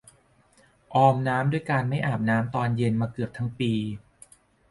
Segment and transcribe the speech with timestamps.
[0.93, 3.73] ออมน้ำด้วยการไม่อาบน้ำตอนเย็นมาเกือบทั้งปี